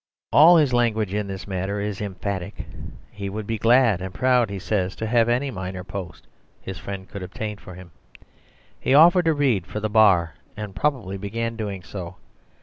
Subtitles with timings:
[0.33, 2.65] All his language in this matter is emphatic;
[3.11, 6.25] he would be "glad and proud," he says, "to have any minor post"
[6.59, 7.91] his friend could obtain for him.
[8.79, 12.15] He offered to read for the Bar, and probably began doing so.